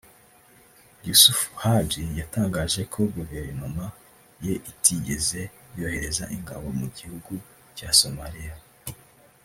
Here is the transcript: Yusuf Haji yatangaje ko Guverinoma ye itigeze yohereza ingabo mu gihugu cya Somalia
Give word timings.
Yusuf 1.07 1.39
Haji 1.63 2.03
yatangaje 2.19 2.81
ko 2.93 2.99
Guverinoma 3.15 3.85
ye 4.45 4.53
itigeze 4.71 5.41
yohereza 5.77 6.23
ingabo 6.35 6.67
mu 6.79 6.87
gihugu 6.97 7.33
cya 7.77 7.89
Somalia 7.99 8.55